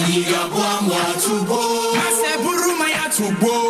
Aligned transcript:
Manyinga 0.00 0.38
bwa 0.52 0.80
mwa 0.82 1.04
tubo. 1.24 1.60
Mase 1.94 2.38
buru 2.42 2.76
maya 2.78 3.08
tubo. 3.16 3.69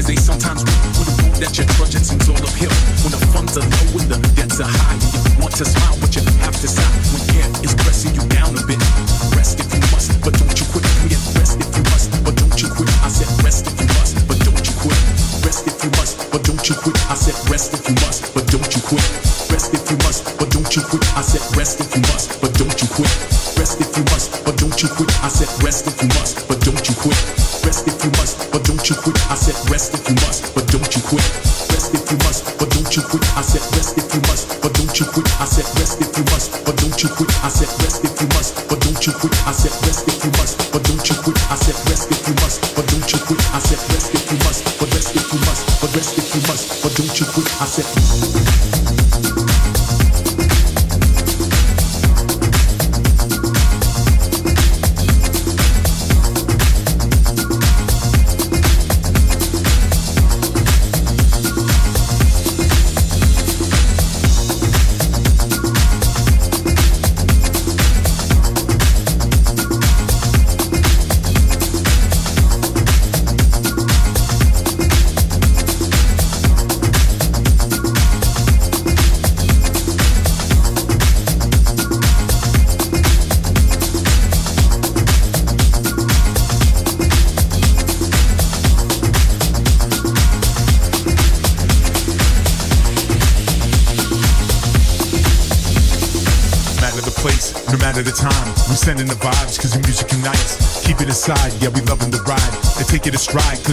As 0.00 0.06
they 0.06 0.16
sometimes 0.16 0.64
with 0.64 1.08
a 1.08 1.22
move 1.22 1.38
that 1.40 1.58
you 1.58 1.64
trust 1.76 1.99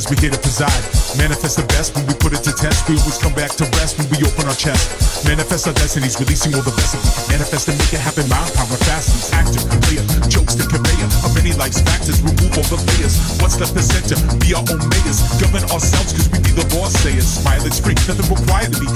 we 0.10 0.16
here 0.18 0.32
to 0.32 0.40
preside. 0.40 0.84
Manifest 1.18 1.58
the 1.58 1.68
best 1.68 1.96
when 1.96 2.08
we 2.08 2.14
put 2.16 2.32
it 2.32 2.44
to 2.48 2.54
test. 2.56 2.88
We 2.88 2.96
always 2.96 3.18
come 3.18 3.34
back 3.34 3.52
to 3.60 3.66
rest 3.76 4.00
open 4.38 4.50
our 4.50 4.56
chest. 4.56 5.26
Manifest 5.26 5.66
our 5.68 5.74
destinies, 5.74 6.14
releasing 6.22 6.54
all 6.54 6.62
the 6.62 6.70
we 6.70 7.02
manifest 7.34 7.68
and 7.68 7.78
make 7.82 7.90
it 7.90 8.00
happen. 8.00 8.22
Mind 8.30 8.54
power, 8.54 8.78
fastness, 8.86 9.34
actor, 9.34 9.58
player, 9.82 10.06
jokes 10.30 10.54
the 10.54 10.70
conveyor 10.70 11.10
of 11.26 11.34
many 11.34 11.58
life's 11.58 11.82
factors. 11.82 12.22
Remove 12.22 12.54
all 12.54 12.68
the 12.70 12.78
layers. 12.94 13.18
What's 13.42 13.58
left 13.58 13.74
the 13.74 13.82
center? 13.82 14.14
Be 14.38 14.54
our 14.54 14.62
own 14.62 14.82
mayors. 14.94 15.26
Govern 15.42 15.66
ourselves 15.74 16.14
cause 16.14 16.30
we 16.30 16.38
be 16.46 16.54
the 16.54 16.70
boss 16.70 16.94
sayers. 17.02 17.42
Smile, 17.42 17.66
it's 17.66 17.82
free, 17.82 17.98
nothing 18.06 18.30
required 18.30 18.70
to 18.72 18.78
be. 18.78 18.88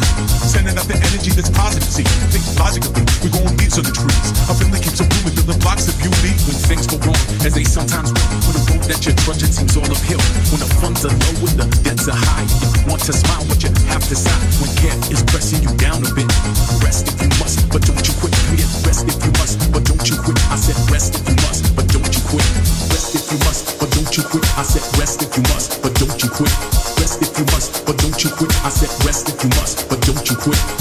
Sending 0.45 0.77
out 0.77 0.85
the 0.85 0.97
energy 1.09 1.33
that's 1.33 1.49
positive. 1.49 1.89
See, 1.89 2.05
think 2.29 2.45
logically, 2.61 3.01
we 3.25 3.33
gon' 3.33 3.49
leaves 3.57 3.81
on 3.81 3.85
the 3.89 3.93
trees. 3.93 4.27
Our 4.45 4.55
family 4.55 4.77
keeps 4.77 5.01
a 5.01 5.05
blooming, 5.09 5.33
building 5.41 5.59
blocks 5.65 5.89
of 5.89 5.97
beauty 5.97 6.37
when 6.45 6.57
things 6.69 6.85
go 6.85 7.01
wrong, 7.01 7.17
as 7.41 7.57
they 7.57 7.65
sometimes 7.65 8.13
will. 8.13 8.29
When 8.45 8.53
the 8.61 8.63
road 8.69 8.83
that 8.93 9.01
you're 9.09 9.17
trudging 9.25 9.49
seems 9.49 9.73
all 9.73 9.89
uphill. 9.89 10.21
When 10.53 10.61
the 10.61 10.69
funds 10.77 11.01
are 11.01 11.13
low 11.13 11.49
and 11.49 11.57
the 11.57 11.67
debts 11.81 12.05
are 12.05 12.15
high, 12.29 12.45
you 12.45 12.85
want 12.85 13.01
to 13.09 13.13
smile, 13.13 13.41
but 13.49 13.57
you 13.65 13.73
have 13.89 14.05
to 14.05 14.15
sigh. 14.15 14.45
When 14.61 14.69
care 14.77 14.97
is 15.09 15.25
pressing 15.31 15.63
you 15.63 15.71
down 15.79 16.03
a 16.03 16.11
bit. 16.13 16.27
Rest 16.83 17.07
if 17.07 17.15
you 17.23 17.29
must, 17.39 17.63
but 17.71 17.81
don't 17.87 18.03
you 18.05 18.13
quit. 18.19 18.35
Come 18.35 18.83
rest 18.83 19.07
if 19.07 19.23
you 19.23 19.31
must, 19.39 19.71
but 19.71 19.83
don't 19.87 20.03
you 20.03 20.15
quit. 20.19 20.37
I 20.51 20.57
said 20.59 20.75
rest 20.91 21.15
if 21.15 21.23
you 21.27 21.35
must, 21.47 21.73
but 21.75 21.87
don't 21.87 22.11
you 22.11 22.21
quit. 22.27 22.43
Rest 22.91 23.15
if 23.15 23.31
you 23.31 23.39
must, 23.47 23.79
but 23.79 23.89
don't 23.95 24.11
you 24.15 24.23
quit. 24.23 24.43
I 24.59 24.63
said 24.63 24.83
rest 24.99 25.23
if 25.23 25.35
you 25.35 25.43
must, 25.43 25.81
but 25.81 25.95
don't 25.95 26.21
you 26.21 26.29
quit. 26.29 26.51
Rest 26.99 27.23
if 27.23 27.31
you 27.39 27.45
must, 27.55 27.85
but 27.85 27.97
don't 27.97 28.23
you 28.23 28.29
quit. 28.29 28.51
I 28.65 28.69
said 28.69 28.91
rest 29.07 29.29
if 29.29 29.41
you 29.41 29.49
must, 29.55 29.89
but 29.89 30.01
don't 30.01 30.29
you 30.29 30.35
quit. 30.35 30.80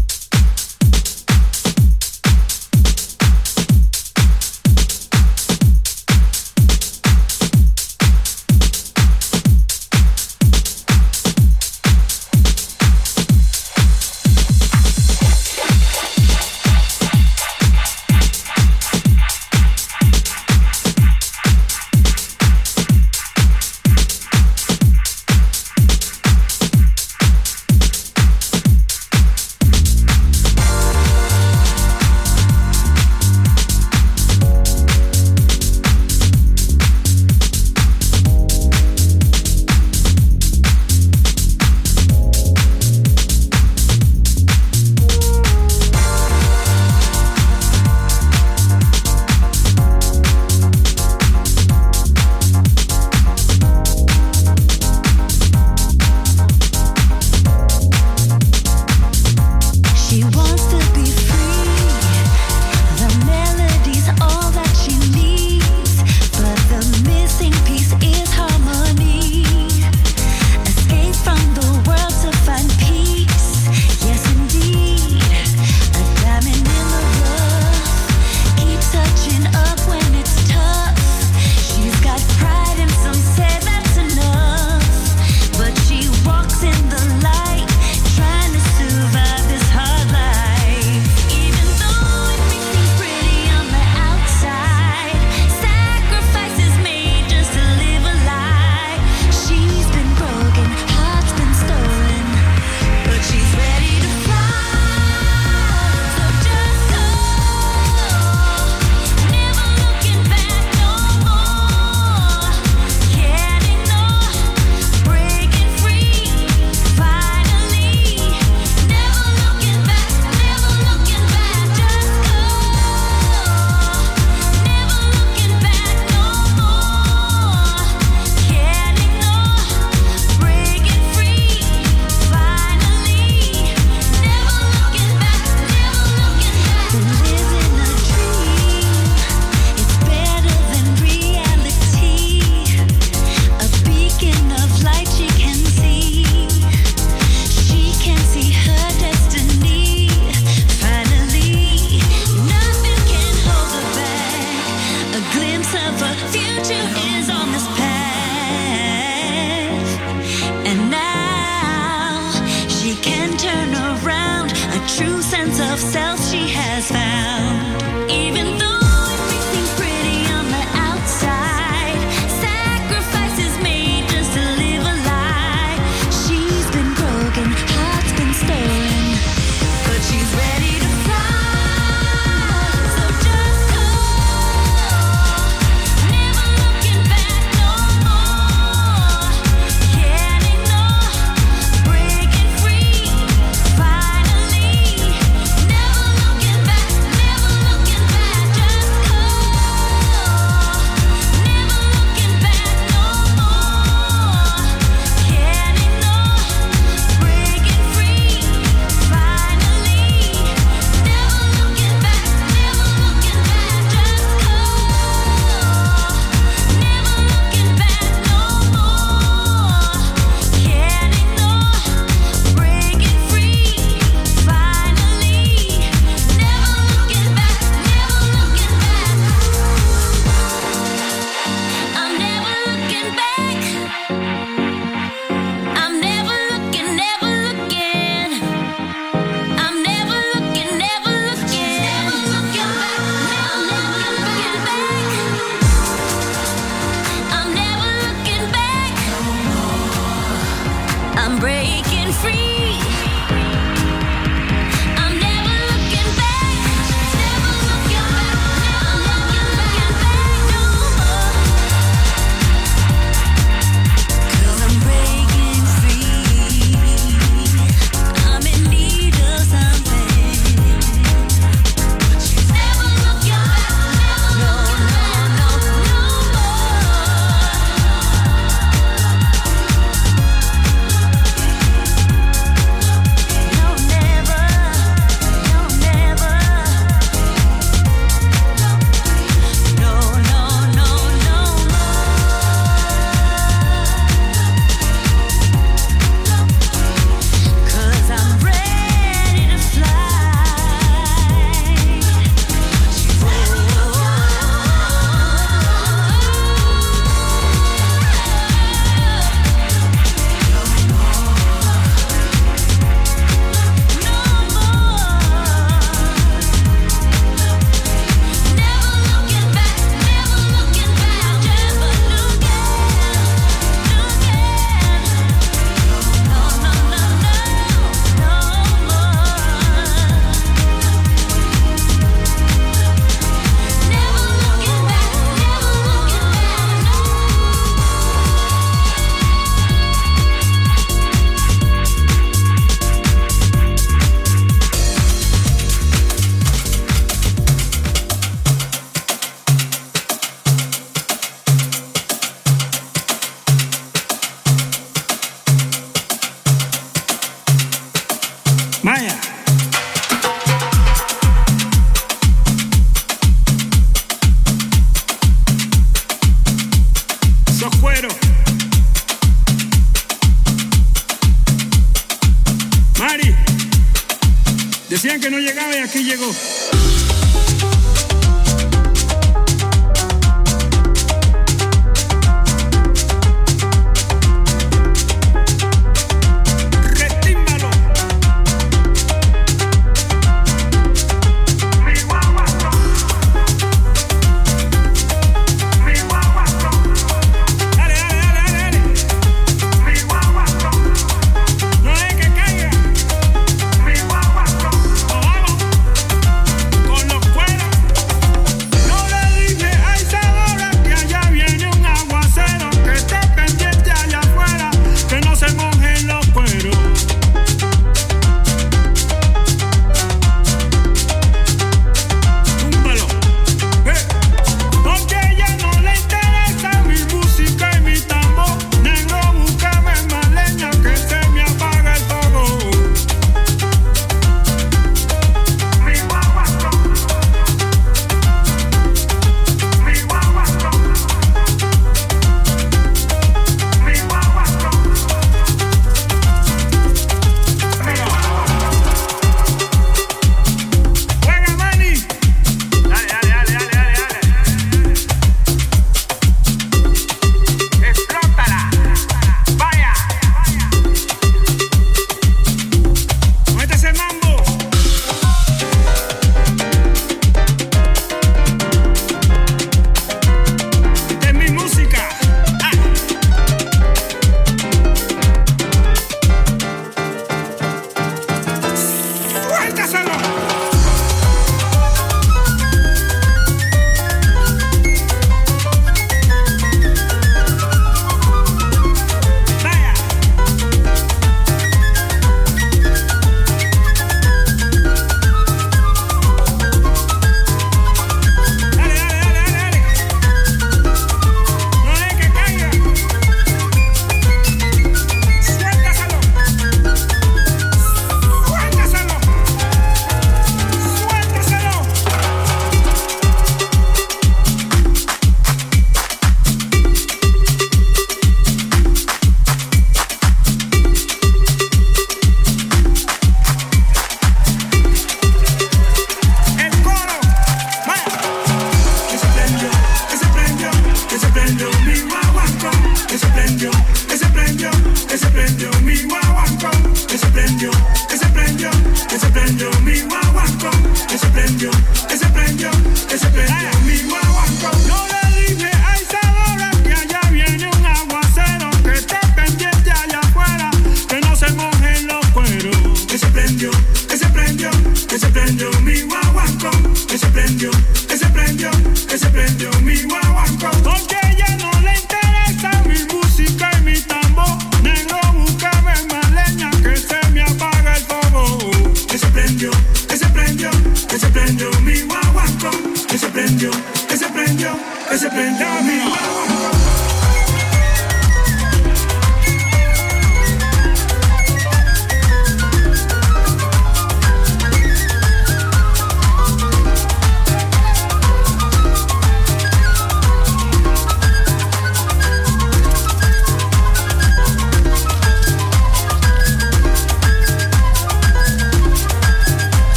Que 553.11 553.17
se 553.17 553.27
prendió, 553.27 553.69
que 554.07 554.17
se 554.17 554.29
prendió, 554.29 554.71
que 555.09 555.19
se 555.19 555.27
prendió 555.27 555.69
mi 555.81 555.99
guaguancó, 556.03 556.71
que 557.09 557.17
se 557.17 557.27
prendió, 557.27 557.69
que 558.07 558.17
se 558.17 558.25
prendió, 558.29 558.71
que 559.09 559.17
se 559.17 559.29
prendió 559.29 559.69
mi 559.81 560.01
guaguancó. 560.03 560.71
Porque 560.81 561.17
ella 561.29 561.57
no 561.59 561.71
le 561.81 561.99
interesa 561.99 562.71
mi 562.87 563.13
música 563.13 563.69
y 563.77 563.81
mi 563.81 563.99
tambor. 563.99 564.57
Negro, 564.81 565.19
búscame 565.33 565.93
más 566.09 566.31
leña 566.31 566.71
que 566.71 566.95
se 566.95 567.29
me 567.33 567.41
apaga 567.41 567.97
el 567.97 568.03
fuego. 568.05 568.71
que 569.09 569.17
se 569.17 569.27
prendió, 569.27 569.71
que 570.07 570.17
se 570.17 570.29
prendió, 570.29 570.71
que 571.09 571.19
se 571.19 571.27
prendió 571.27 571.69
mi 571.81 571.99
guaguancó, 572.03 572.71
que 573.09 573.17
se 573.17 573.27
prendió, 573.27 573.71
que 574.07 574.15
se 574.15 574.29
prendió, 574.29 574.79
que 575.09 575.17
se 575.17 575.29
prendió 575.29 575.67
mi 575.83 575.99
guaguancó. 575.99 576.50